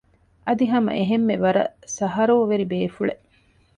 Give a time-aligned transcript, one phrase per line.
[0.45, 3.23] އަދި ހަމަ އެހެންމެ ވަރަށް ސަހަރޯވެރި ބޭފުޅެއް